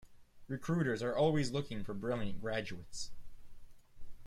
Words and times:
Recruiters 0.47 1.03
are 1.03 1.15
always 1.15 1.51
looking 1.51 1.83
for 1.83 1.93
brilliant 1.93 2.41
graduates. 2.41 3.11